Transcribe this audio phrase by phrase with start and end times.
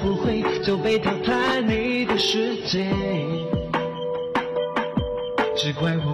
[0.00, 2.86] 不会就被淘汰，你的世界。
[5.56, 6.07] 只怪我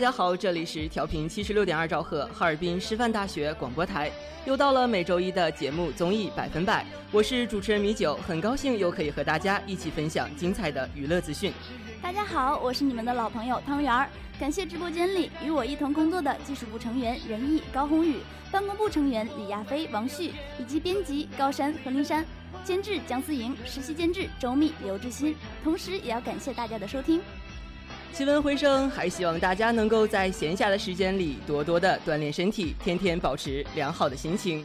[0.00, 4.10] 大家好，这里是调频七十六点二兆赫哈尔滨师范大学广播台，
[4.46, 11.52] 又到了每周一的节目综艺百分百，我是主持人米九，很高兴又可以和大家一起分享精彩的娱乐资讯。
[12.00, 14.08] 大家好，我是你们的老朋友汤圆儿，
[14.38, 22.24] 感谢直播间里与我一同工作的技术部成员任毅、高宏宇，办公部成员李亚飞、王旭，以及编辑高山、何林山，
[22.64, 27.20] 监制姜思莹，实习监制周密、刘志新，同时也要感谢大家的收听。
[28.12, 34.64] 气温回升，还希望大家能够在闲暇的时间里多多的锻炼身体，天天保持良好的心情。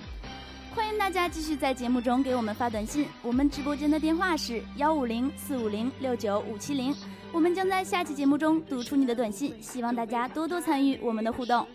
[0.75, 6.93] 欢迎大家继续在节目中给我们发短信，我们直播间的电话是幺五零四五零六九五七零，
[7.31, 11.65] 我们将在下期节目中读出你的短信，希望大家多多参与我们的互动。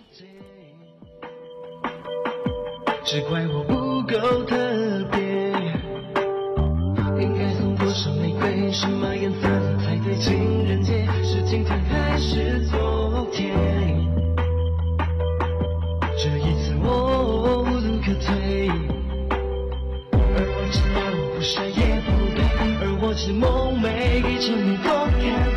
[3.06, 4.54] 只怪我不够特
[5.10, 5.20] 别，
[7.22, 9.48] 应该送多少玫瑰，什么颜色
[10.18, 13.54] 情人节是今天还是昨天？
[16.16, 18.68] 这一次我无路可退，
[20.10, 20.16] 而
[20.56, 22.38] 我知道我不是也不配，
[22.82, 23.86] 而我只梦寐
[24.26, 24.88] 以求你多
[25.20, 25.49] 看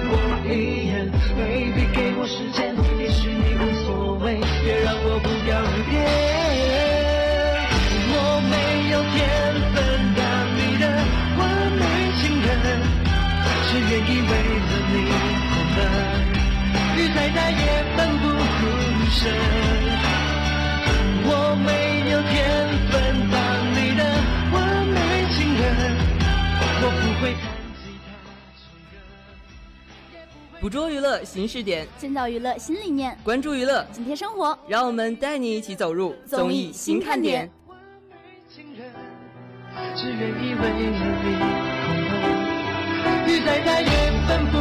[30.63, 37.51] 捕捉娱乐新视点，建造娱乐新理念，关注娱乐，紧贴生活，让我们带你一起走入综艺新看点。
[38.47, 38.89] 情人，
[39.93, 41.03] 只愿意为了你狂
[43.03, 43.89] 奔，雨再大也
[44.25, 44.57] 奔不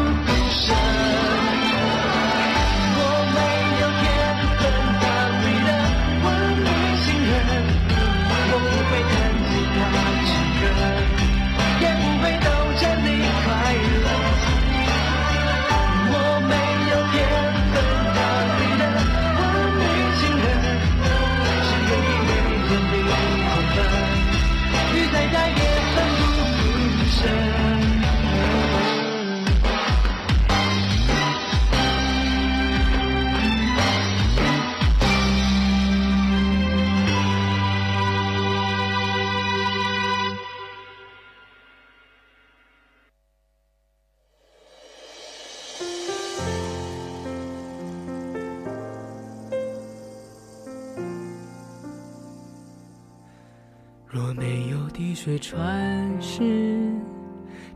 [55.42, 56.40] 传是，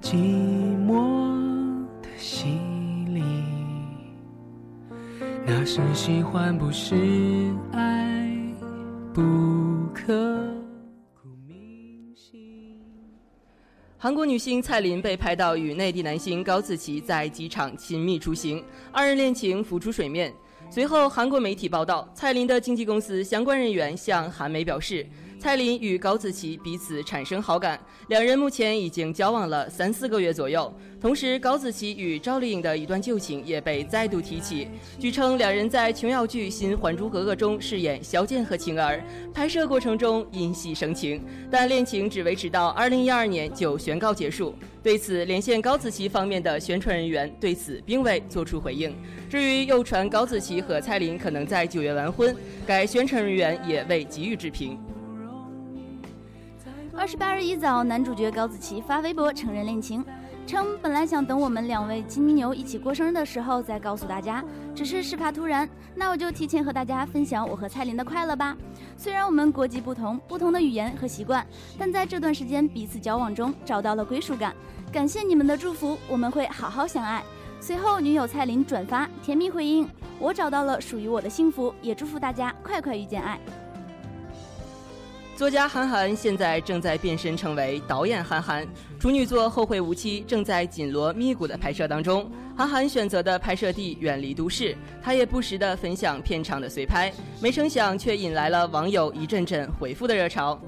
[0.00, 0.14] 寂
[0.86, 2.46] 寞的洗
[3.08, 3.20] 礼，
[5.44, 6.94] 那是喜欢不是
[7.72, 8.30] 爱，
[9.12, 9.20] 不
[9.92, 10.38] 刻
[11.20, 12.80] 骨铭心。
[13.98, 20.32] 韩国女星蔡琳被拍到与内地男星高子淇在机场亲密出行，二人恋情浮出水面。
[20.70, 25.04] 随后，韩国媒体报道，蔡琳的经纪公司相关人员向韩媒表示，
[25.46, 27.78] 蔡琳与高子淇彼此产生好感，
[28.08, 30.74] 两人目前已经交往了三四个月左右。
[31.00, 34.66] 同时，高子淇与赵丽颖的一段旧情也被再度提起。
[34.98, 39.00] 据称，两人在琼瑶剧《新还珠格格》中饰演萧剑和晴儿，
[39.32, 44.52] 拍摄过程中因戏生情，但恋情只维持到2012年就宣告结束。
[44.82, 48.92] 对此，连线高子淇方面的宣传人员对此并未做出回应。
[49.30, 52.34] 至于又传高子淇和蔡琳可能在九月完婚，
[52.66, 54.76] 该宣传人员也未给予置评。
[56.98, 60.02] 二十八日一早，男主角高子淇发微博承认恋情，
[60.46, 64.42] 称本来想等我们两位金牛一起过生日的时候再告诉大家，
[64.74, 68.56] 只是事发突然，那我就提前和大家分享我和蔡琳的快乐吧。
[68.96, 71.46] 虽然我们国籍不同，不同的语言和习惯，
[71.78, 74.54] 但在这段时间彼此交往中找到了归属感。
[74.90, 77.22] 感谢你们的祝福，我们会好好相爱。
[77.60, 79.86] 随后，女友蔡琳转发甜蜜回应
[80.18, 83.38] ：“我找到了属于我的幸福，也祝福大家快快遇见爱。”
[85.36, 88.66] 作家韩寒现在正在变身成为导演韩寒，
[88.98, 92.30] 处女作《后会无期》正在紧锣密鼓的拍摄当中。
[92.56, 100.58] 韩寒选择的拍摄地远离都市，他也不时的分享片场的随拍，没成想却引来了网友一阵阵回复的热潮。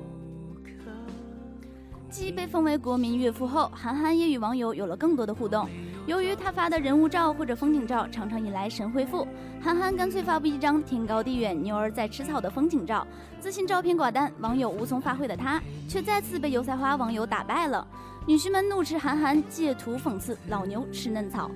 [2.10, 5.68] 继被封为国民岳父后，韩寒也与网友有了更多的互动。
[6.06, 9.28] 由于他发的人物照或者风景照常常引来神回复，
[9.60, 13.06] 韩寒干脆发布一张天高地远、牛儿在吃草的风景照。
[13.40, 17.86] 自信照片寡淡，网友无从发挥的他，却再次被油菜花网友打败了。
[18.26, 21.50] 女婿们怒斥韩寒借图讽刺老牛吃嫩草。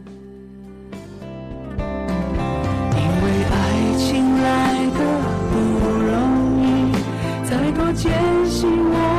[1.79, 1.83] 因
[3.23, 5.01] 为爱情来的
[5.51, 5.59] 不
[6.05, 6.13] 容
[6.63, 6.93] 易，
[7.49, 8.13] 再多艰
[8.47, 9.12] 辛我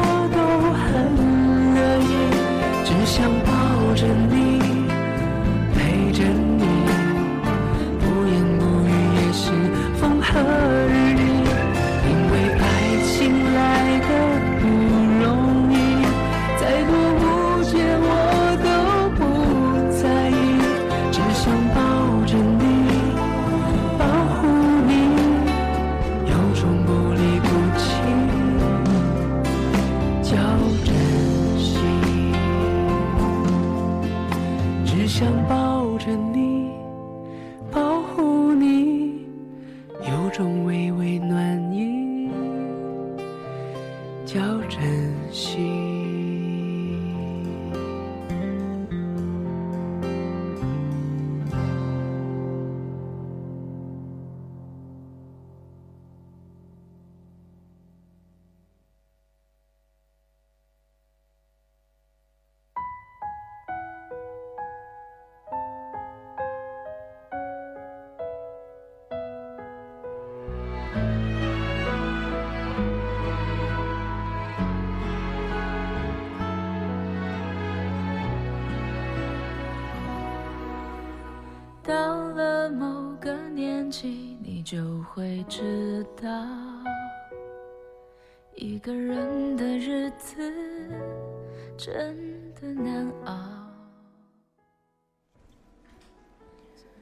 [89.63, 90.35] 的日子
[91.77, 93.33] 真的难熬。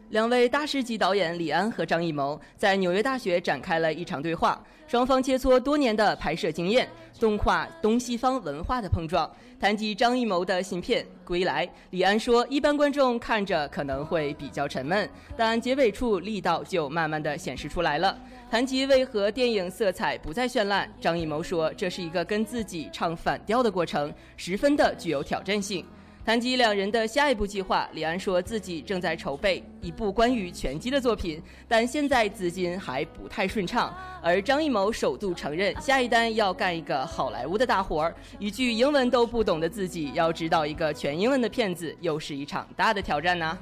[0.09, 6.87] 两位大师级导演李安和张艺谋在纽约大学展开了一场对话，双方切磋多年的拍摄经验，
[7.19, 9.29] 动画东西方文化的碰撞。
[9.61, 18.17] 谈及张艺谋的新片《归来》，李安说，一般观众看着可能会比较沉闷，但结尾处力道就慢慢的显示出来了。
[18.49, 25.85] 谈及为何电影色彩不再绚烂，张艺谋说，这是一个跟自己唱反调的过程，十分的具有挑战性。
[26.23, 33.91] 谈及两人的下一步计划，李安说自己正在筹备一部关于拳击的作品，但现在资金还不太顺畅。
[34.21, 43.57] 而张艺谋首度承认，下一单要干一个好莱坞的大活儿，一句英文都不懂的自己要指导一个全英文的片子，又是一场大的挑战呢、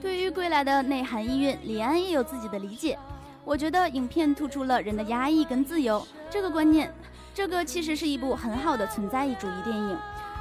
[0.00, 2.98] 对于归来的内涵意蕴，李安也有自己的理解。
[3.44, 6.92] 我觉得影片突出了人的压抑跟自由这个观念，
[7.32, 9.96] 这个其实是一部很好的存在主义电影。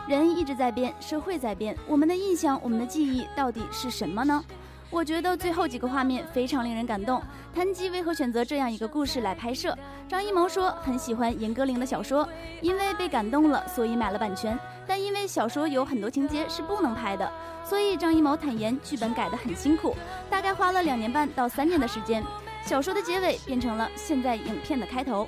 [0.07, 4.43] 人一直在变，社会在变，我们的印象、我们的记忆到底是什么呢？
[4.89, 7.21] 我觉得最后几个画面非常令人感动。
[7.55, 9.77] 谭吉为何选择这样一个故事来拍摄？
[10.09, 12.27] 张艺谋说很喜欢严歌苓的小说，
[12.61, 14.57] 因为被感动了，所以买了版权。
[14.85, 17.31] 但因为小说有很多情节是不能拍的，
[17.63, 19.95] 所以张艺谋坦言剧本改得很辛苦，
[20.29, 22.21] 大概花了两年半到三年的时间。
[22.65, 25.27] 小说的结尾变成了现在影片的开头。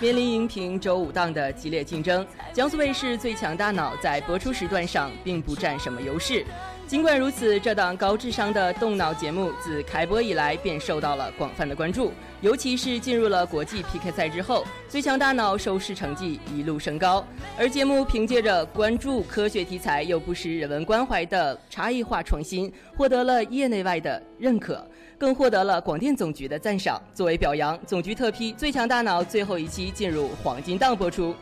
[0.00, 6.42] 面临荧屏周五档的激烈竞争，江苏卫视《最强大脑》在播出时段上并不占什么优势。
[6.86, 17.22] 尽管如此，这档高智商的动脑节目自开播以来便受到了广泛的关注，尤其是进入了国际 PK 赛之后，《最强大脑》收视成绩一路升高。
[17.58, 24.84] 而节目凭借着关注科学题材又不失人文关怀的差异化创新，获得了业内外的认可。
[25.20, 26.98] 更获得了广电总局的赞赏。
[27.12, 31.34] 作为表扬，总局特批《最强大脑》最后一期进入黄金档播出。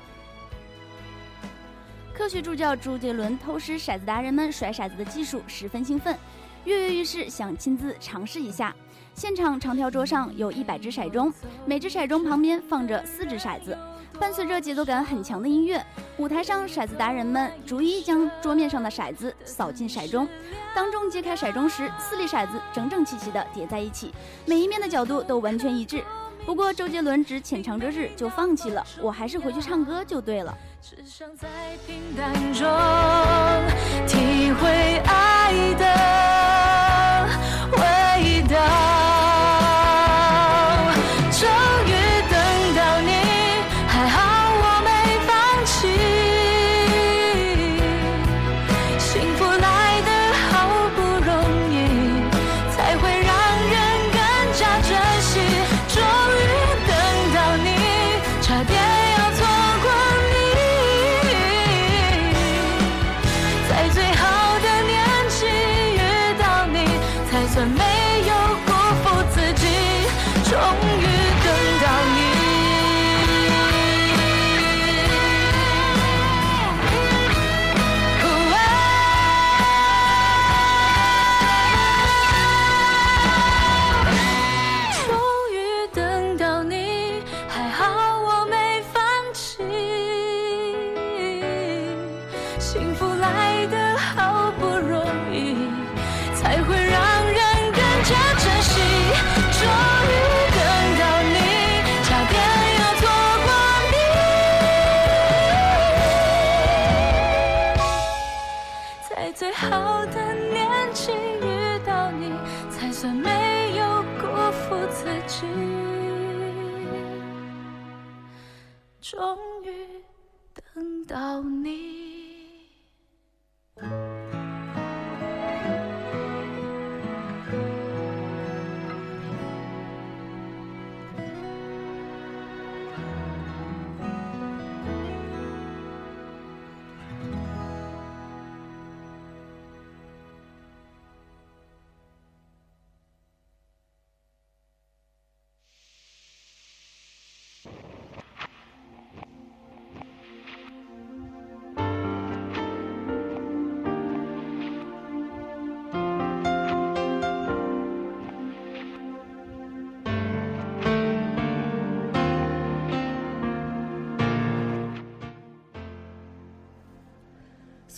[2.13, 6.19] 科学助教周杰伦偷师骰子达人们甩骰子的技术，十分兴奋，
[6.65, 8.75] 跃跃欲试，想亲自尝试一下。
[9.15, 11.33] 现场长条桌上有一百只骰盅，
[11.65, 13.79] 每只骰盅旁边放着四只骰子。
[14.19, 15.85] 伴随着节奏感很强的音乐，
[16.17, 20.27] 舞台上骰子达人们逐一将桌面上的骰子扫进骰盅。
[20.75, 24.13] 当众揭开骰盅时，四粒骰子整整齐齐地叠在一起，
[24.45, 26.03] 每一面的角度都完全一致。
[26.45, 30.57] 不过周杰伦只浅尝辄止就放弃了，我还是回去唱歌就对了。
[30.81, 31.49] 只想在
[31.87, 32.67] 平淡中
[34.07, 35.98] 体会爱的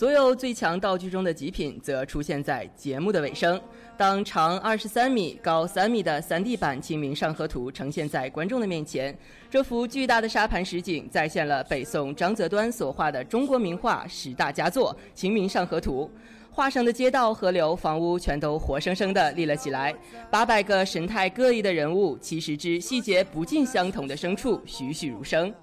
[0.01, 3.61] 所有最强道具中的极品则出现在节目的尾声。
[3.95, 9.15] 当长二十三米、高三米的 3D 版《清明上河图》呈现在观众的面前，
[9.47, 16.09] 这幅巨大的沙盘实景再现了北宋张择端所画的中国名画十大佳作《清明上河图》。
[16.49, 19.93] 画上的街道、河流、房屋全都活生生地立了起来，
[20.31, 25.53] 八百个神态各异的人物，七十只细节不尽相同的牲畜，栩栩如生。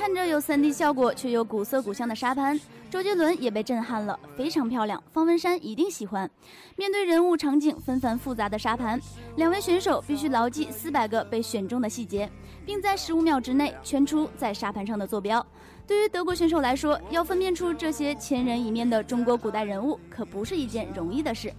[0.00, 5.00] 看着有 3D 效果却又古色古香的沙盘，周杰伦也被震撼了，非常漂亮。
[5.12, 6.28] 方文山一定喜欢。
[6.74, 8.98] 面对人物场景纷繁复杂的沙盘，
[9.36, 12.26] 两位选手必须牢记四百个被选中的细节，
[12.64, 15.46] 并在十五秒之内圈出在沙盘上的坐标。
[15.86, 21.52] 对于德国选手来说，要分辨出这些千人一面的中国古代人物，可不是一件容易的事。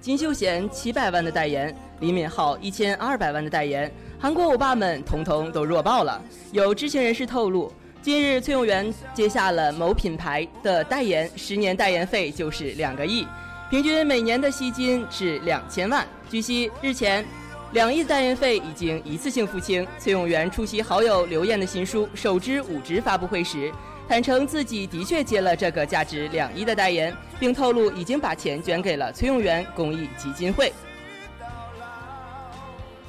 [0.00, 3.92] 金秀贤七百万的代言，李敏镐一千二百万的代言。
[4.18, 6.22] 韩国欧巴们统统都弱爆了。
[6.52, 13.26] 有知情人士透露，近日崔永元接下了某品牌的代言，十年代言费就是两个亿，
[13.70, 16.06] 平均每年的吸金是两千万。
[16.30, 17.24] 据悉，日前
[17.72, 19.84] 两亿代言费已经一次性付清。
[19.98, 23.72] 崔永元出席好友刘燕的新书首支五支发布会时，
[24.08, 30.72] 坦诚自己的确接了这个价值两亿的代言，并透露已经把钱捐给了崔永元公益基金会。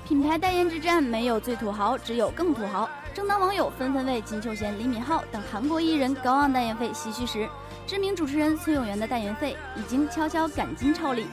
[0.06, 2.90] 品牌代言之战没有最土豪，只有更土豪。
[3.14, 7.48] 正当网友纷纷为金秀贤、李敏镐等韩国艺人高昂代言费唏嘘时，
[7.88, 11.28] 知名主持人崔永元的代言费已经悄悄赶进超里。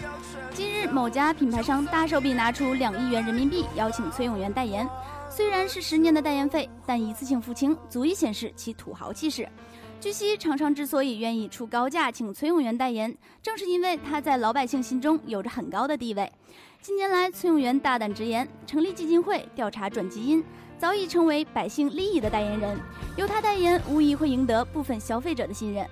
[0.55, 4.89] 近日，某家品牌商大手笔拿出两亿元人民币邀请崔永元代言，
[5.29, 9.49] 虽然是十年的代言费，但一次性付清，足以显示其土豪气势。
[10.01, 16.31] 据悉，厂商之所以愿意出高价请崔永元代言，正是因为他在老百姓心中有着很高的地位。
[16.81, 20.45] 近年来，崔永元大胆直言，成立基金会调查转基因，
[20.79, 22.79] 早已成为百姓利益的代言人。
[23.17, 25.87] 由他代言，无疑会赢得部分消费者的信任。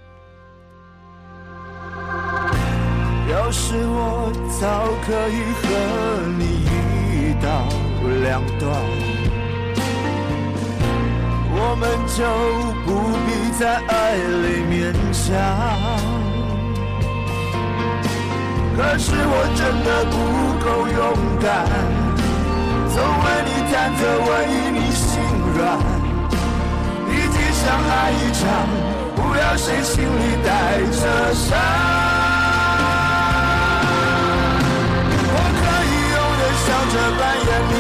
[3.30, 5.66] 要是我早可以和
[6.38, 6.44] 你
[7.16, 7.66] 一刀
[8.22, 8.70] 两断，
[11.56, 12.18] 我们就
[12.84, 12.88] 不
[13.24, 14.72] 必在爱里勉
[15.12, 15.22] 强。
[18.76, 20.14] 可是我真的不
[20.58, 21.00] 够勇
[21.40, 21.46] 敢，
[22.90, 24.30] 总为你忐忑，为
[24.72, 25.02] 你心
[25.54, 25.62] 软。
[27.06, 28.42] 毕竟相爱一场，
[29.14, 30.50] 不要谁心里带
[30.90, 31.46] 着伤。
[35.30, 37.74] 我可以永远笑着扮演你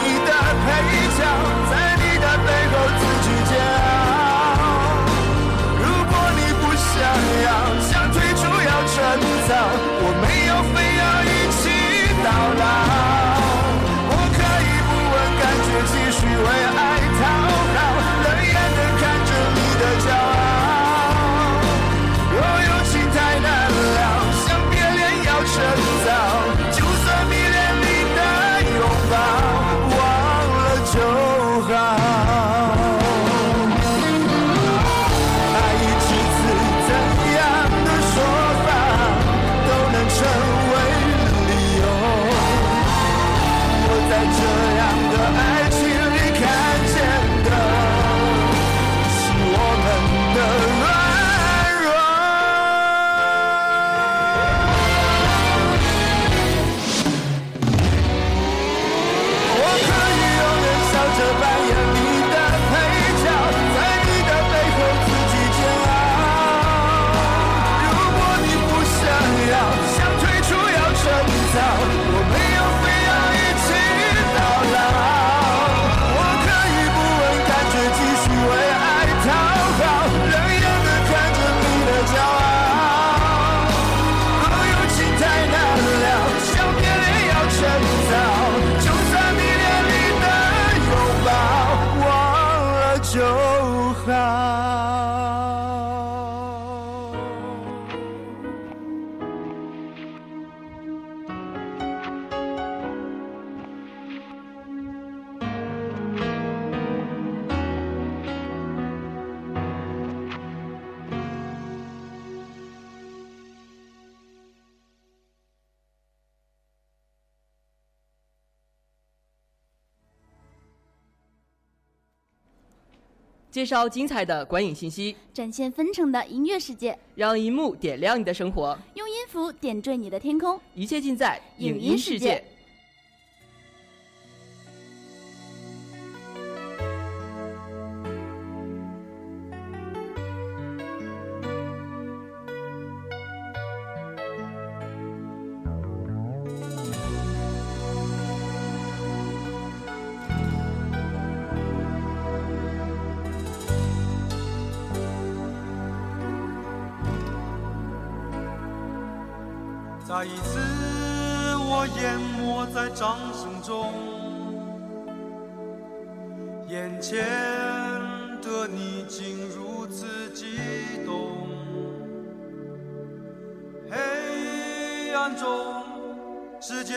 [123.54, 130.58] 介绍精彩的观影信息，展现纷呈的音乐世界，让荧幕点亮你的生活，用音符点缀你的天空。
[130.74, 132.42] 一切尽在影音世界。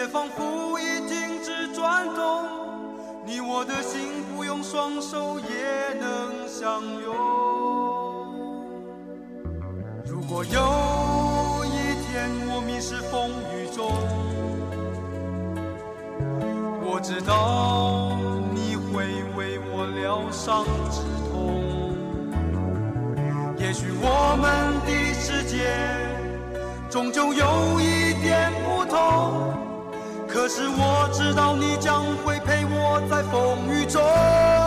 [0.08, 2.46] 仿佛已停止转动，
[3.26, 7.14] 你我的心不用双手也能相拥。
[10.06, 13.92] 如果有一天我迷失风雨中，
[16.84, 18.18] 我知道
[18.54, 21.36] 你会为我疗伤止痛。
[23.58, 25.68] 也许我们的世界
[26.90, 29.67] 终究有一点不同，
[30.38, 34.67] 可是我知道你将会陪我在风雨中。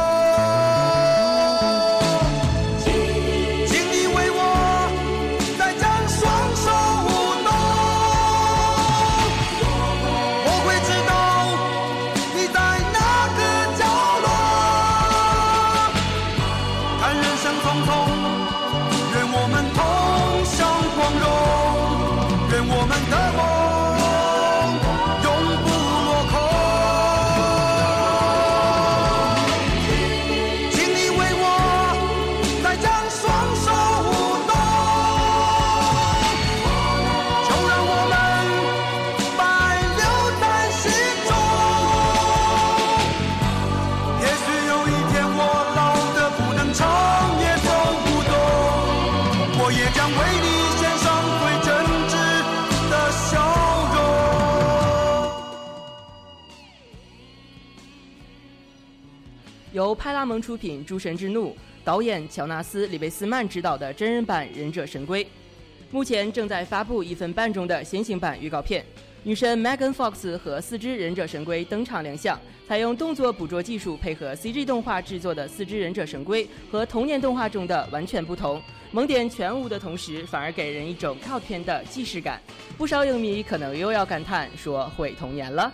[59.91, 61.49] 由派拉蒙出品，《诸神之怒》，
[61.83, 65.25] 导演乔纳斯·里维斯曼执导的真人版《忍者神龟》，
[65.91, 68.85] 目前正在发布一分半钟的先行版预告片。
[69.25, 78.63] 女神 Megan Fox 和四只忍者神龟登场亮相，采用动作捕捉技术配合 CG 动画制作的四只忍者神龟和童年动画中的完全不同。
[78.93, 82.41] 萌点全无的同时，反而给人一种靠片的既视感。
[82.79, 85.73] 不少影迷可能又要感叹说毁童年了。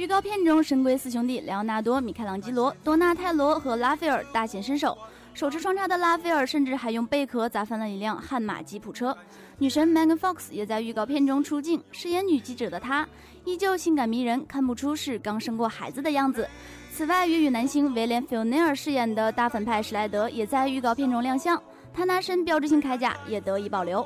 [0.00, 4.96] 预告片中，神龟四兄弟莱昂纳多、米开朗基罗、多纳泰罗和拉斐尔大显身手。
[5.34, 9.14] 手持双叉的拉斐尔甚至还用贝壳砸翻了一辆悍马吉普车。
[9.58, 13.06] 女神 Megan Fox 也在预告片中出镜，饰演女记者的她
[13.44, 16.48] 依旧性感迷人，看不出是刚生过孩子的样子。
[16.90, 24.02] 此外，粤语男星威廉·菲尔内尔饰演的大反派史莱德也在预告片中亮相，他那身标志性铠甲也得以保留。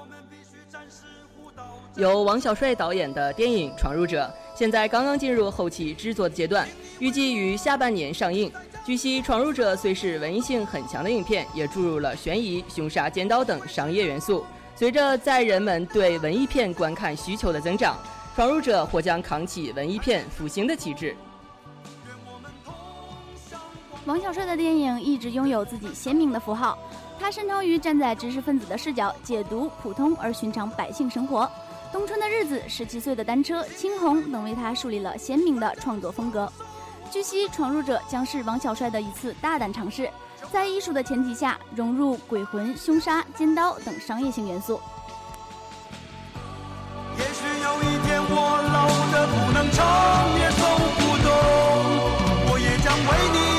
[1.97, 4.29] 由王小帅导演的电影《闯入者》
[4.59, 6.67] 现在刚刚进入后期制作的阶段，
[6.99, 8.51] 预计于下半年上映。
[8.85, 14.45] 据悉，《闯入者》虽是文艺性很强的影片，也注入了悬疑、凶杀、尖刀等商业元素。
[14.75, 17.97] 随着在人们对文艺片观看需求的增长，
[18.37, 21.15] 《闯入者》或将扛起文艺片复兴的旗帜。
[24.05, 26.77] 王小帅的电影一直拥有自己鲜明的符号，
[27.21, 31.45] 他擅长于站在知识分子的视角解读普通而寻常百姓生活。
[31.95, 36.53] 《冬春的日子》《十七岁的单车》《青红》等为他树立了鲜明的创作风格。
[37.09, 40.11] 据悉，《闯入者》将是王小帅的一次大胆尝试，
[40.53, 44.81] 在艺术的前提下融入鬼魂、凶杀、尖刀等商业性元素。
[47.17, 50.67] 也许有一天我老的不能唱，也走
[50.99, 51.31] 不动，
[52.51, 53.54] 我也将为你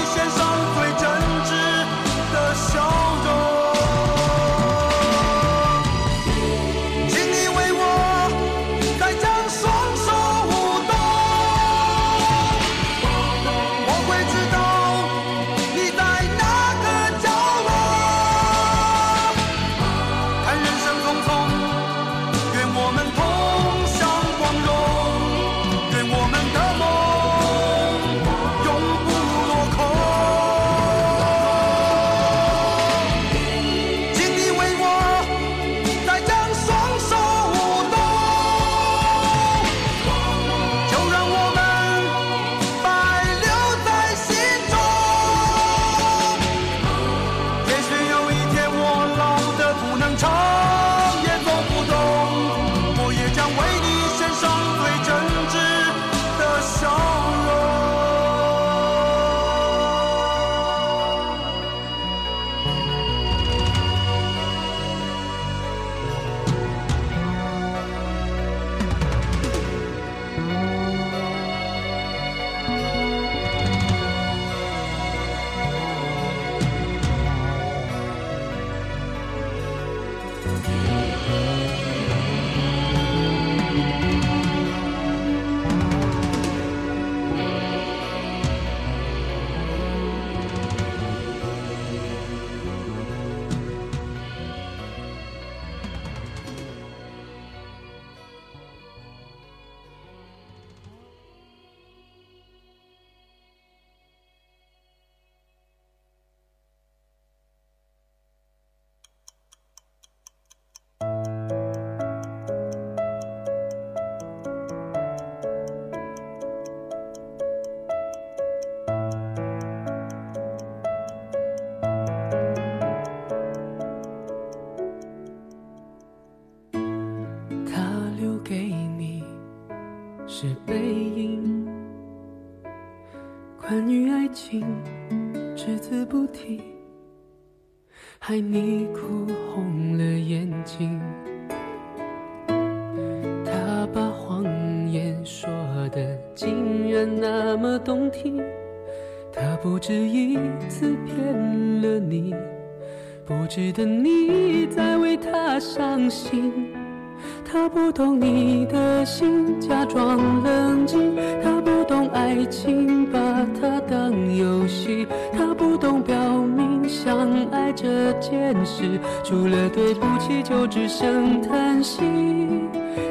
[168.45, 171.99] 现实，除了对不起就只剩叹息。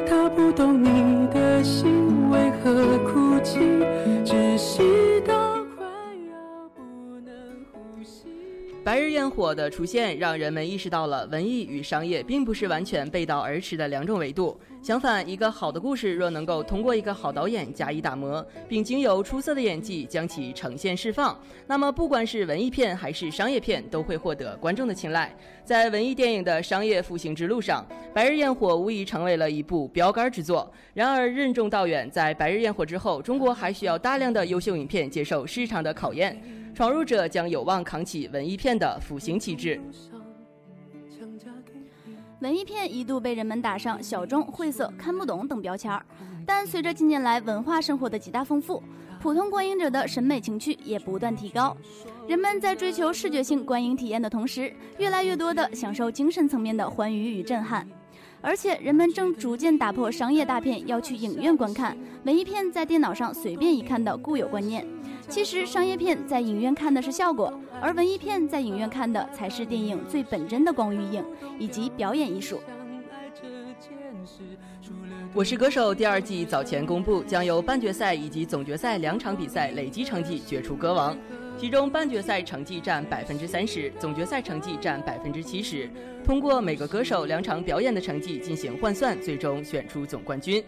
[0.07, 1.04] 他不懂你
[9.35, 14.57] 火的出现，让人们意识到了文艺与商业并不是完全背道而驰的两种维度。
[14.81, 25.35] 相反，一个好的故事若能够通过一个好导演加以打磨，并经由出色的演技将其呈现释放，那么不管是文艺片还是商业片，都会获得观众的青睐。
[25.65, 30.71] 在文艺电影的商业复兴之路上，《白日焰火》无疑成为了一部标杆之作。
[30.93, 36.39] 然而，任重道远，在《白日焰火》之后，中国还需要大量的优秀影片接受市场的考验。
[36.75, 39.79] 闯入者将有望扛起文艺片的复兴旗帜。
[42.41, 46.05] 文艺片一度被人们打上小众、晦涩、看不懂等标签儿，
[46.45, 48.83] 但随着近年来文化生活的极大丰富，
[49.21, 51.75] 普通观影者的审美情趣也不断提高。
[52.27, 57.87] 人们在追求视觉性观影体验的同时，越来越多的享受精神层面的欢愉与震撼。
[58.41, 64.85] 而且，人们正逐渐打破商业大片要去影院观看，文艺片在电脑上随便一看的固有观念。
[65.27, 71.25] 其实，商业片在影院看的是效果，而文艺片在影院看的才是电影最本真的光与影
[71.59, 72.61] 以及表演艺术。
[75.33, 81.17] 我是歌手第二季早前公布，将由半决赛以及总决赛两场比赛累积成绩决出歌王，
[81.57, 85.89] 其中半决赛成绩占百分之三十，总决赛成绩占百分之七十。
[86.23, 90.63] 通过每个歌手两场表演的成绩进行换算，最终选出总冠军。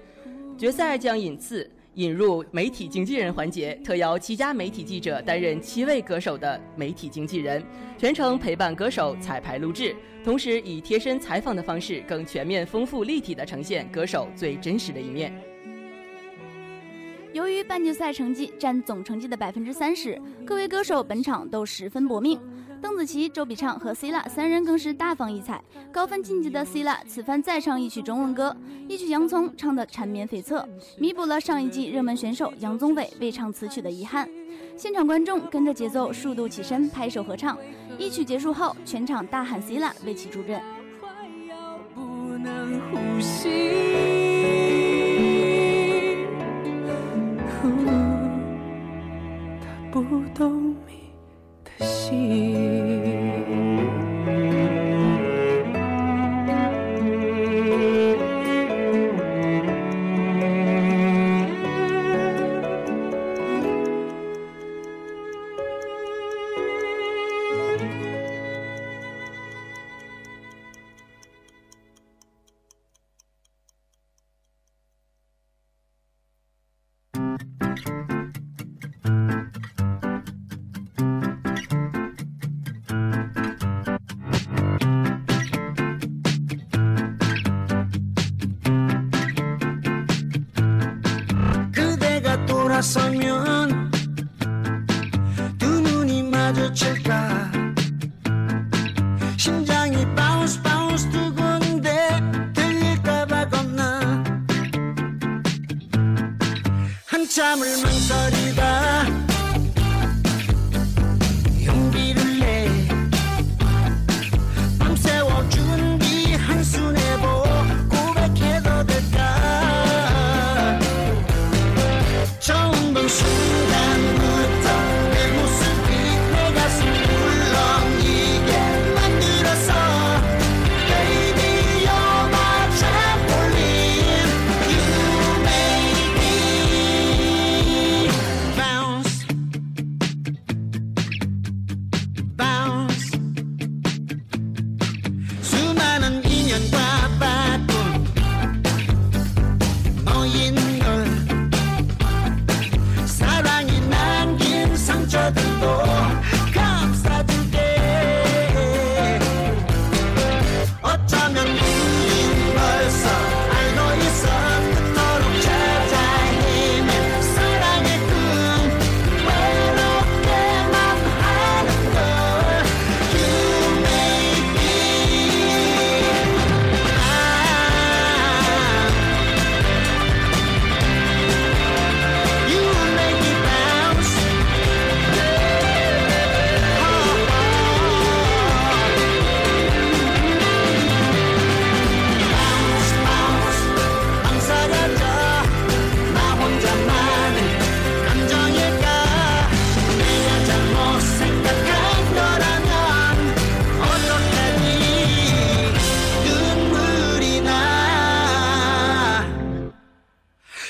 [0.58, 1.70] 决赛将引次。
[1.98, 7.64] 引入媒体经纪人环节，特邀七家媒体记者担任七位歌手的媒体经纪人，
[7.98, 15.34] 全程陪伴歌手彩排录制，同时以贴身采访的方式，更全面、丰富、立体的呈现歌手最真实的一面。
[17.34, 22.40] 由于半决赛成绩占总成绩的百分之三十，各位歌手本场都十分搏命。
[22.88, 25.62] 邓紫棋、周笔畅和 Cla 三人更是大放异彩。
[25.92, 28.56] 高分晋级的 Cla 此番再唱一曲中文歌，
[28.88, 30.66] 一曲《洋葱》唱得缠绵悱恻，
[30.98, 34.30] 弥补了上一季热门选手杨宗纬未唱此曲的遗憾。
[34.78, 37.58] 现场观众跟着节奏数度起身拍手合唱。
[37.98, 40.62] 一曲结束后，全场大喊 Cla 为其助阵。
[41.02, 41.10] 快
[41.50, 43.87] 要不能呼吸，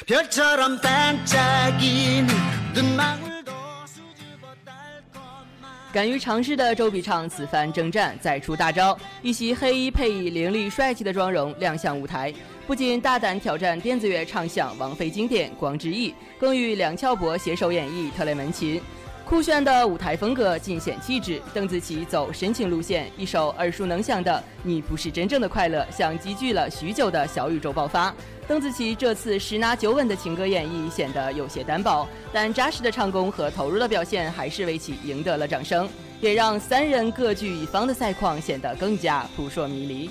[0.06, 2.28] 별처럼 반짝이는
[2.74, 3.52] 눈망울도
[3.86, 12.32] 수줍어 달콤한 敢于尝试的周笔畅此番征战再出大招，一袭黑衣配以凌厉帅气的妆容亮相舞台，
[12.66, 18.80] 不仅大胆挑战电子乐唱响王菲经典《光之翼》，更与梁翘柏携手演绎特雷门琴。
[19.24, 24.32] 酷炫的舞台风格尽显气质，邓紫棋走深情路线，一首耳熟能详的《
[24.62, 28.12] 你不是真正的快乐》，像积聚了许久的小宇宙爆发。
[28.47, 35.89] 邓紫棋这次十拿九稳的情歌演绎显得有些单薄，但扎实的唱功和投入的表现还是为其赢得了掌声，
[36.21, 40.09] 也让三人各据一方的赛况显得更加扑朔迷离。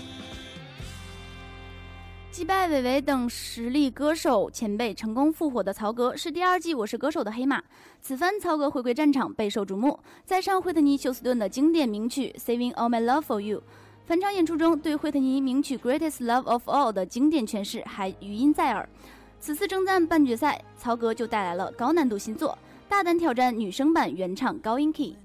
[2.30, 7.62] 击败韦唯等实力歌手前辈成功复活的曹格是第二季《我是歌手》的黑马。
[8.02, 13.60] 此番曹格回归战场备受瞩目，在唱惠特尼·休斯顿的经典名曲《Saving All My Love for You》。
[14.06, 18.88] 返场演出中对惠特尼名曲《Greatest Love of All》的经典诠释还余音在耳。
[19.40, 22.56] 此次征战半决赛，曹格就带来了高难度新作，
[22.88, 25.16] 大胆挑战女生版原唱高音 key。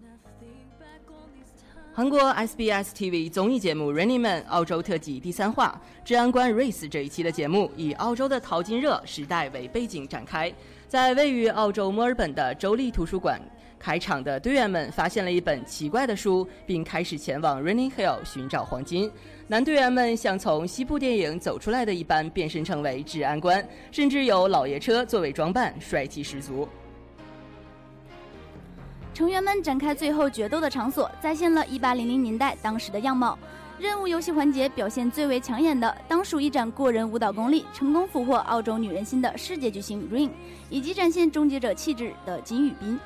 [1.93, 10.51] 韩国 SBS TV 综艺节目《Running Man》澳洲特辑第三话《治安官 Race》这一期的节目以澳洲的淘金热时代为背景展开，
[10.87, 13.39] 在位于澳洲墨尔本的州立图书馆
[13.81, 19.11] 开场的队员们发现了一本奇怪的书，并开始前往 Running Hill 寻找黄金。
[19.47, 26.69] 男队员们像从西部电影走出来的一般，变身成为治安官，甚至有老爷车作为装扮，帅气十足。
[29.15, 33.37] 成员们展开最后决斗的场所，再现了1800年代当时的样貌。
[33.79, 40.29] 任务游戏环节表现最为抢眼的，当属一展过人舞蹈功力、成功俘获澳洲女人心的世界巨星 Rain，
[40.69, 42.99] 以及展现终结者气质的金宇彬。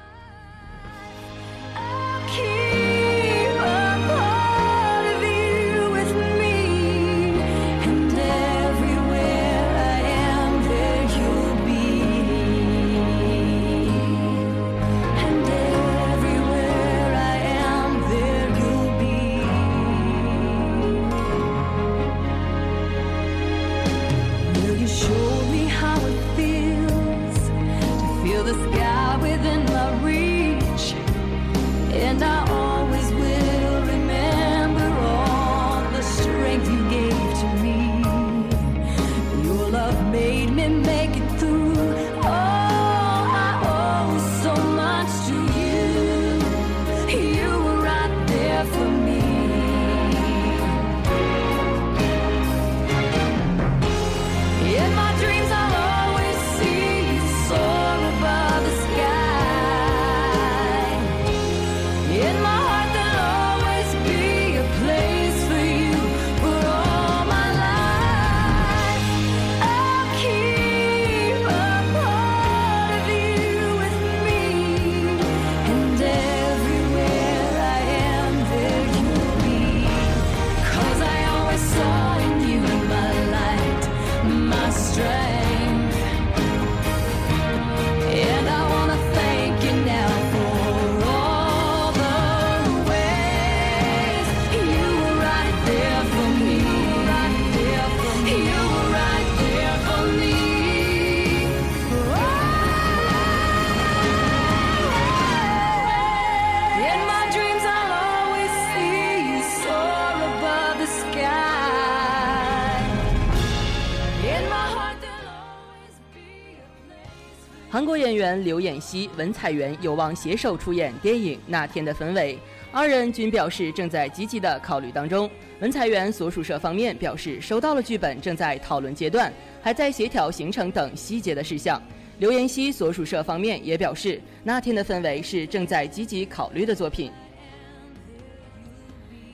[118.33, 122.35] 刘演熙、文彩元有望携手出演电影《那天的氛围》，
[122.71, 125.29] 二人均表示正在积极的考虑当中。
[125.59, 131.81] 文彩元所属社方面表示收到了剧本，正在讨论阶段，还在协调行程等细节的事项。
[132.17, 137.11] 刘妍希所属社方面也表示，《那天的氛围》是正在积极考虑的作品。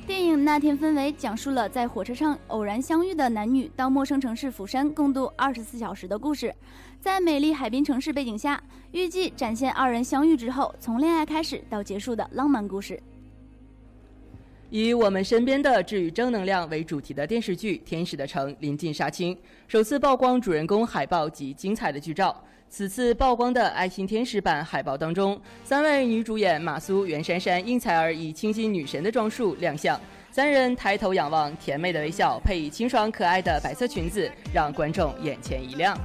[0.08, 6.54] 电影《那天氛围》讲述了在火车上偶然相遇的男女到陌生城市釜山共度二十四小时的故事。
[7.02, 13.02] 在美丽海滨城市背景下，预计展现二人相遇之后从恋爱开始到结束的浪漫故事。
[14.70, 19.36] 以我们身边的治愈正能量为主题的电视剧《天使的城》临近杀青，
[19.68, 22.40] 首次曝光主人公海报及精彩的剧照。
[22.70, 30.00] 此次曝光的爱心天使版海报当中，三位女主演马苏、袁姗姗、应采儿以清新女神的装束亮相，
[30.30, 35.98] 三人抬头仰望，甜美的微笑配以清爽可爱的白色裙子，让观众眼前一亮。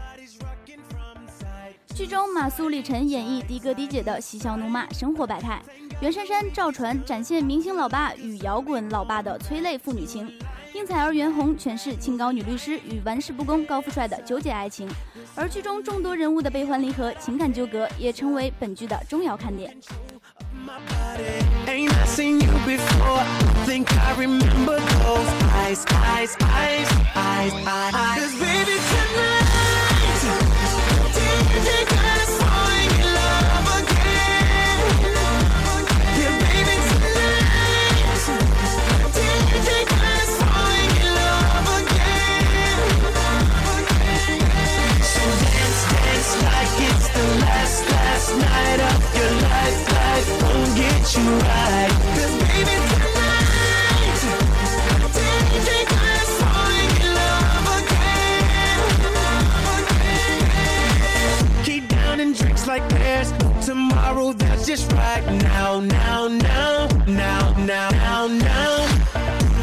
[1.97, 5.59] 剧中马苏、李晨演绎的哥的姐的嬉笑怒骂、生活百态；
[6.03, 10.27] 袁姗姗、赵传展现明星老爸与摇滚老爸的催泪父女情；
[10.75, 14.87] 应采儿、袁弘诠释清高女律师与玩世不恭高富帅的纠结爱情。
[15.35, 19.75] 而剧中众多人物的悲欢离合、情感纠葛，也成为本剧的重要看点。
[48.39, 50.43] Night of your life.
[50.43, 51.93] Won't get you right.
[52.15, 53.16] 'Cause baby
[63.33, 64.33] like tomorrow.
[64.33, 68.87] That's just right now, now, now, now, now, now, now.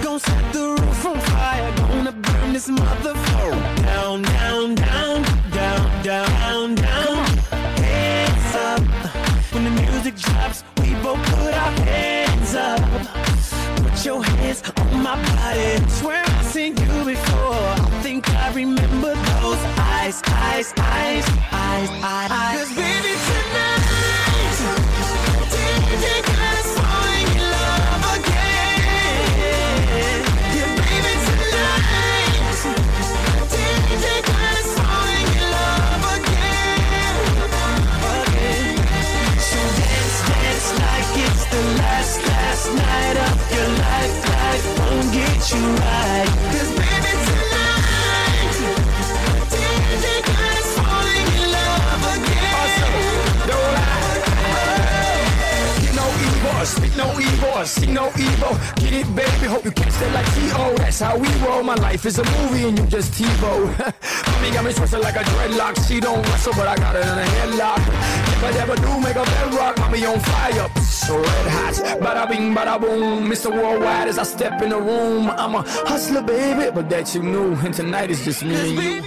[0.04, 1.76] Gonna set the roof on fire.
[1.78, 7.26] Gonna burn this motherfucker down, down, down, down, down, down.
[7.84, 8.82] Hands up.
[9.54, 12.82] When the music drops, we both put our hands up.
[13.84, 15.90] Put your hands on my body.
[15.90, 17.74] Swear I've seen you before.
[17.86, 22.58] I think I remember those eyes, eyes, eyes, eyes, eyes.
[22.60, 22.63] Cause
[56.66, 58.58] speak no evil, see no evil.
[58.78, 59.46] Get it, baby.
[59.48, 60.76] Hope you catch that like T.O.
[60.78, 61.64] That's how we roll.
[61.64, 63.54] My life is a movie and you just TiVo.
[64.32, 65.88] Mommy got me twisted like a dreadlock.
[65.88, 67.82] She don't wrestle, but I got it in a headlock.
[68.34, 70.70] If I ever do make a bedrock, mommy on fire.
[71.06, 71.76] So red hot.
[72.00, 73.30] Bada bing, bada boom.
[73.30, 73.52] Mr.
[73.52, 75.30] Worldwide as I step in the room.
[75.30, 77.56] I'm a hustler, baby, but that you knew.
[77.56, 79.04] And tonight is just me and you.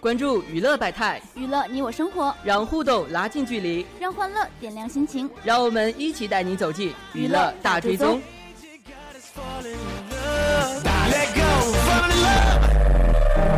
[0.00, 5.30] 关注娱乐百态，娱乐你我生活，让互动拉近距离，让欢乐点亮心情。
[5.44, 8.20] 让我们一起带你走进娱乐大追踪。
[11.08, 11.42] Let go,
[11.86, 12.66] fall in love.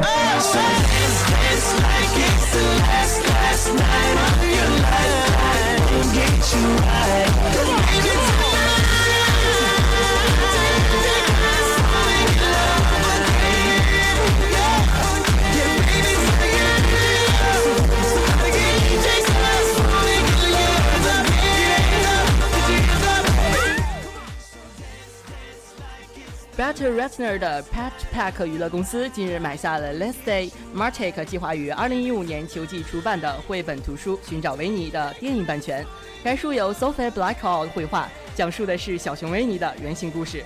[0.05, 5.23] Oh, so dance, dance like it's the last, last night of your life.
[6.14, 8.34] Get you right.
[26.74, 35.86] Peter Ratner 的 Pat Pack 娱乐公司近日买下了 Let's Day Martek 计划于2015年秋季出版的绘本图书《寻找维尼》的电影版权。
[36.24, 40.42] 该书由 Sophie Blackall 绘画，讲述的是小熊维尼的原型故事。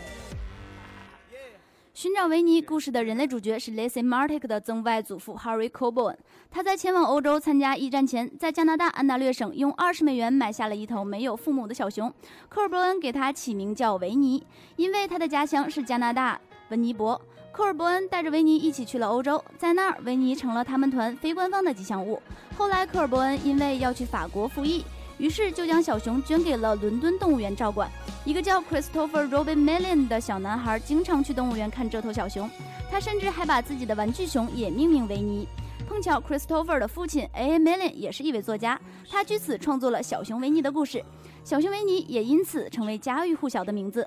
[2.00, 6.14] 寻找维尼故事的人类主角是 Lacey Martic 的曾外祖父 Harry Coburn。
[6.48, 12.08] 他在前往欧洲参加一战前，在加拿大安大略省用二十美元买下了一头没有父母的小熊。
[12.48, 14.46] 科尔伯恩给他起名叫维尼，
[14.76, 17.20] 因为他的家乡是加拿大温尼伯。
[17.50, 22.22] 科尔伯恩带着维尼一起去了欧洲，在那儿维尼成了他们团非官方的吉祥物。
[22.56, 24.84] 后来科尔伯恩因为要去法国服役，
[25.18, 27.90] 于是就将小熊捐给了伦敦动物园照管。
[28.24, 32.48] 一个叫 Christopher Robin Million 的小男孩经常去动物园看这头小熊，
[32.90, 35.46] 他甚至还把自己的玩具熊也命名为尼。
[35.88, 37.58] 碰巧 Christopher 的父亲 A.
[37.58, 38.78] Million 也是一位作家，
[39.10, 41.02] 他据此创作了小熊维尼的故事，
[41.44, 44.06] 小熊维尼也因此成为家喻户晓的名字。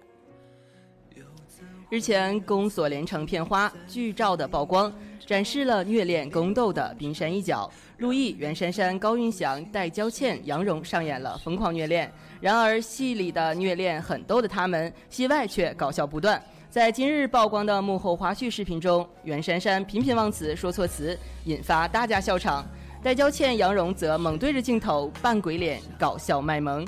[1.89, 4.93] 日前，宫锁连城片花剧照的曝光，
[5.26, 7.70] 展示了虐恋宫斗的冰山一角。
[8.02, 12.12] 陆毅、袁姗姗、高云翔、戴娇倩、杨蓉上演了疯狂虐恋。
[12.39, 16.41] 然而，戏里的虐恋很逗的他们，戏外却搞笑不断。
[16.68, 22.64] 在今日曝光的幕后花絮视频中，袁姗姗频频忘词、说错词，引发大家笑场；
[23.04, 26.84] 戴娇倩、杨蓉则猛对着镜头扮鬼脸，搞笑卖萌。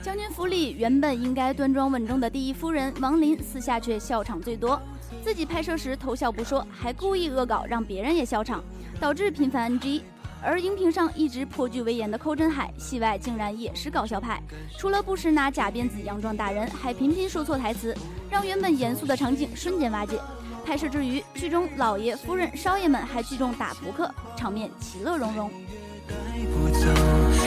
[0.00, 4.80] 将军府里原本应该端庄稳重的第一夫人王琳，私下却笑场最多。
[5.22, 8.62] 自己拍摄时偷笑不说，还故意恶搞让别人也笑场，
[9.00, 10.02] 导致频繁 NG。
[10.42, 14.40] 而荧屏上一直颇具威严的寇振海，戏外竟然也是搞笑派，
[14.78, 17.96] 除了不时拿假辫子佯装打人，还频频说错台词，
[18.30, 20.20] 让原本严肃的场景瞬间瓦解。
[20.64, 25.50] 拍摄之余，剧中老爷、夫人、少爷们还聚众打扑克，场面其乐融融。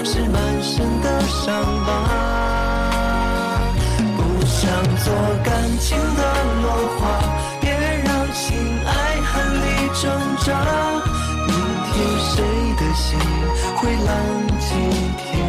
[0.04, 2.10] 是满身的伤疤。
[4.18, 6.22] 不想做感情的
[6.62, 7.20] 落花，
[11.48, 11.54] 明
[11.86, 12.44] 天谁
[12.78, 13.20] 的心
[13.76, 14.16] 会浪
[14.60, 14.76] 迹
[15.18, 15.28] 天？
[15.40, 15.49] 涯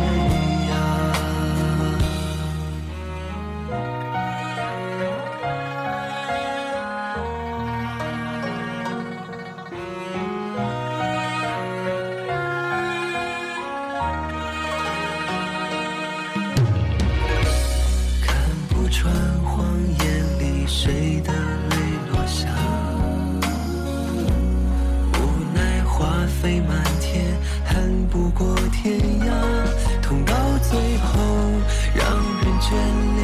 [32.70, 32.72] 眷
[33.16, 33.20] 恋，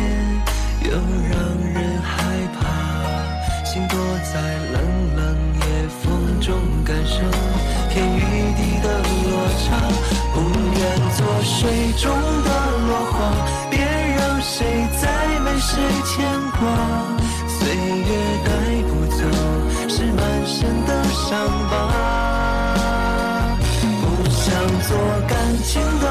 [0.82, 0.90] 又
[1.30, 1.38] 让
[1.72, 2.10] 人害
[2.58, 2.58] 怕。
[3.64, 4.34] 心躲在
[4.72, 4.76] 冷
[5.14, 5.22] 冷
[5.60, 5.62] 夜
[6.02, 6.04] 风
[6.40, 6.46] 中，
[6.84, 7.14] 感受
[7.90, 8.18] 天与
[8.56, 9.30] 地的落
[9.62, 9.66] 差。
[10.34, 10.36] 不
[10.74, 10.82] 愿
[11.14, 11.54] 做水
[11.96, 12.04] 中
[12.42, 12.48] 的
[12.88, 13.14] 落花，
[13.70, 14.56] 别让谁
[15.00, 15.04] 再
[15.44, 15.70] 为谁
[16.04, 16.14] 牵
[16.58, 16.60] 挂。
[17.46, 18.10] 岁月
[18.44, 18.48] 带
[18.88, 19.18] 不走，
[19.88, 21.30] 是满身的伤
[21.70, 21.72] 疤。
[24.02, 24.44] 不想
[24.82, 24.90] 做
[25.28, 25.32] 感
[25.62, 26.04] 情的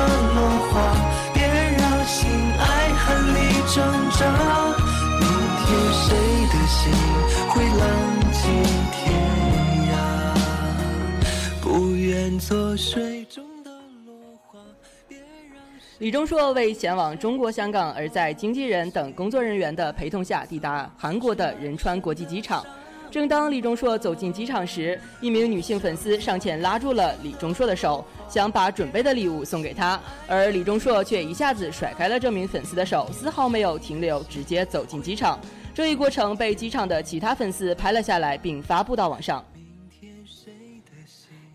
[15.97, 22.65] 李钟硕为前往中国香港而在经纪人等工作人员的陪同下抵达韩国的仁川国际机场。
[23.09, 35.39] 正当李钟硕走进机场时，一名女性粉丝上前拉住了李钟硕的手，想把准备的礼物送给他，而李钟硕却一下子甩开了这名粉丝的手，丝毫没有停留，直接走进机场。
[35.73, 39.41] 这一过程被机场的其他粉丝拍了下来，并发布到网上。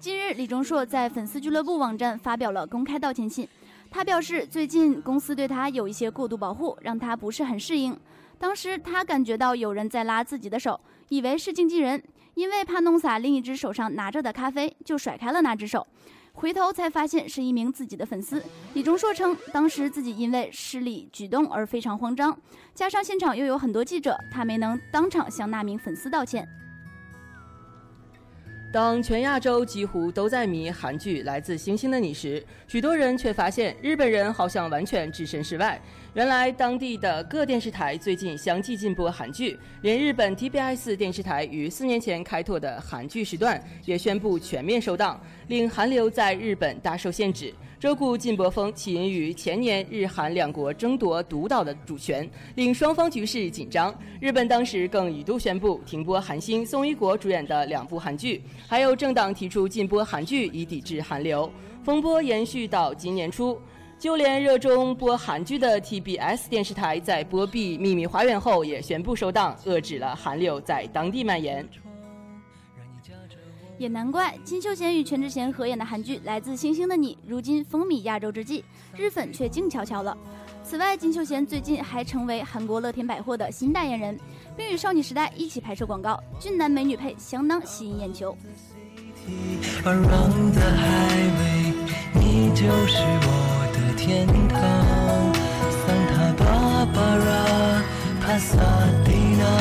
[0.00, 3.46] 近日，李钟硕在粉丝俱乐部网站发表了公开道歉信。
[3.90, 7.94] 他表示，最近公司对他有一些过度保护，让他不是很适应。
[8.38, 10.80] 当时他感觉到有人在拉自己的手，
[11.10, 15.86] 以为是经纪人，因为怕弄洒另一只手上拿着的咖啡，就甩开了那只手。
[16.32, 18.42] 回头才发现是一名自己的粉丝。
[18.72, 22.34] 李钟硕称，当时自己因为失礼举动而非常慌张，
[22.74, 26.48] 加上现场又有很多记者，他没能当场向那名粉丝道歉。
[28.72, 35.80] 当全亚洲几乎都在迷韩剧《来自星星的你》时，许多人却发现日本人好像完全置身事外。
[36.12, 47.54] 原来，当地的各电视台最近相继禁播韩剧，连日本 TBS 电视台于四年前开拓的韩剧时段也宣布全面收档，令韩流在日本大受限制。
[47.78, 53.96] 这股禁播风起因于前年日韩两国争夺独岛的主权，令双方局势紧张。
[54.20, 61.48] 日本当时更一度宣布停播韩星宋一国主演的两部韩剧，还有政党提出禁播韩剧以抵制韩流。
[61.84, 63.58] 风波延续到今年初，
[64.00, 71.68] 就连热衷播韩剧的 TBS 电视台在播毕《秘密花园》后也宣布收档，遏制了韩流在当地蔓延。
[73.76, 78.64] 也难怪金秀贤与全智贤合演的韩剧《来自星星的你》如今风靡亚洲之际，
[78.96, 80.16] 日粉却静悄悄了。
[80.64, 84.18] 此外，金秀贤最近还成为韩国乐天百货的新代言人，
[84.56, 88.34] 并与少女时代一起拍摄广告，俊男美女配相当吸引眼球。
[89.84, 91.74] Around the highway，
[92.14, 93.59] 你就是我的
[94.10, 94.58] 天堂。
[95.86, 97.46] Santa Barbara、
[98.20, 99.54] Pasadena，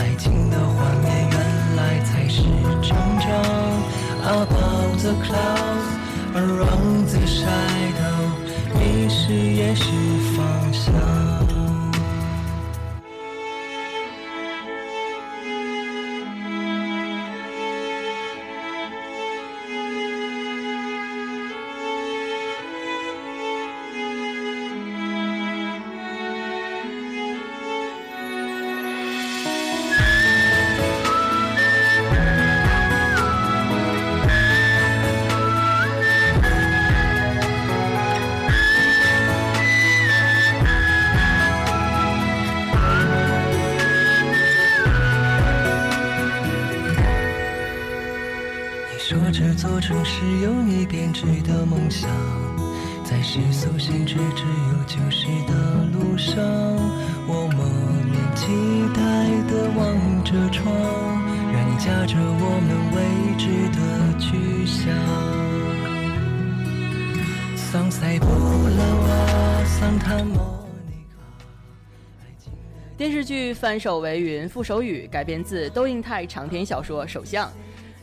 [0.00, 1.36] 爱情的画面原
[1.76, 2.42] 来才是
[2.82, 3.30] 成长。
[4.26, 5.88] Above the clouds,
[6.34, 8.18] around the shadow，
[8.74, 9.84] 迷失也是
[10.36, 10.92] 方向。
[53.32, 55.54] 世俗限制只有旧时的
[55.92, 56.34] 路上，
[57.28, 57.64] 我莫
[58.04, 58.42] 名期
[58.92, 58.98] 待
[59.46, 59.78] 地望
[60.24, 60.66] 着窗，
[61.52, 62.98] 让你驾着我们未
[63.38, 63.78] 知的
[64.18, 64.82] 去向。
[67.54, 70.66] 桑塞布勒瓦，桑塔莫。
[72.96, 77.46] 电视剧《翻手为云覆手雨》改编自窦应泰长篇小说《首相》，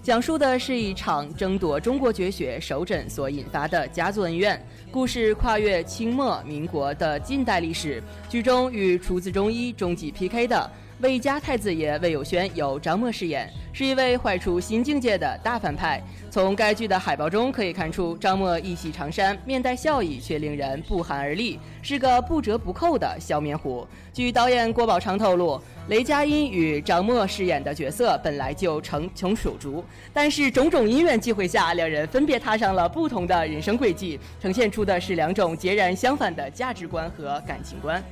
[0.07, 4.57] 讲述的是一场争夺中国绝学首诊所引发的家族恩怨。
[4.89, 16.01] 故事跨越清末民国的近代历史，剧中与出自中医终极 PK 的魏家太子爷魏有轩由张默饰演，是一位坏出新境界的大反派。
[16.31, 23.87] 从该剧的海报中可以看出，张默一袭长衫，面带笑意，却令人不寒而栗，是个不折不扣的笑面虎。
[24.11, 38.03] 据导演郭宝昌透露，雷佳音与张默饰演的角色本来就成穷属竹，但是种种因缘际会下，两人分别踏上了不同的人生轨迹，呈现出的是两种截然相反的价值观和感情观。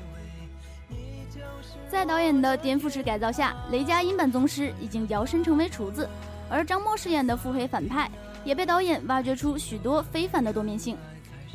[1.89, 6.09] 在导演的颠覆式改造下，雷佳音版宗师已经摇身成为厨子，
[6.49, 8.09] 而张默饰演的腹黑反派
[8.43, 10.97] 也被导演挖掘出许多非凡的多面性。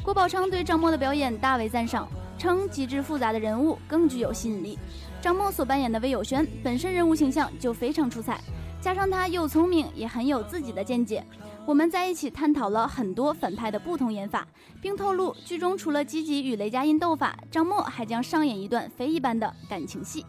[0.03, 2.09] 郭宝昌对张默的表演大为赞赏，
[2.39, 4.79] 称极致复杂的人物更具有吸引力。
[5.21, 8.41] 张默所扮演的魏有轩本身人物形象就非常出彩，
[8.81, 11.23] 加上他又聪明也很有自己的见解。
[11.71, 14.45] 我们在一起探讨了很多反派的不同演法，
[14.83, 20.27] 并透露剧中除了积极与雷佳音斗法，张默还将上演一段非一般的感情戏。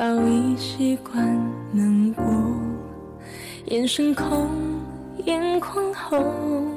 [0.00, 1.14] 早已习惯
[1.74, 2.24] 难过，
[3.66, 4.48] 眼神空，
[5.26, 6.72] 眼眶红，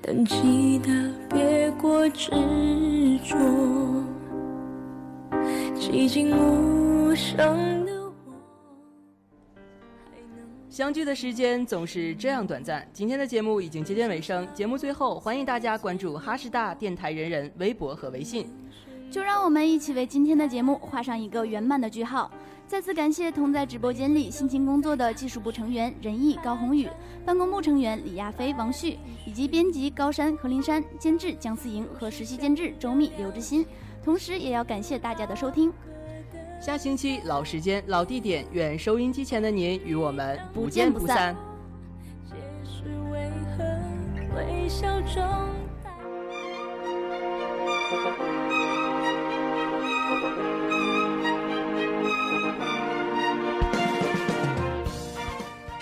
[0.00, 2.30] 但记得别过执
[3.24, 3.36] 着。
[5.74, 7.92] 寂静无声的
[10.70, 12.88] 相聚的时间总是这样短暂。
[12.92, 18.46] 今天的节目已经接近尾声，节目最后欢迎大家关注哈师大电台人人微博和微信。
[19.14, 22.28] 就让我们一起为今天的节目画上一个圆满的句号。
[22.66, 26.88] 再次感谢同在直播间里辛勤工作的技术部成员任毅、高宏宇，
[27.24, 33.64] 办公部成员李亚飞、王旭，以及编辑高山、何林山，监制姜思莹和实习监制周密、刘志新。
[34.02, 35.72] 同时，也要感谢大家的收听。
[36.60, 41.36] 下星期老时间、老地点，愿收音机前的您与我们不见不不散。
[42.28, 42.34] 解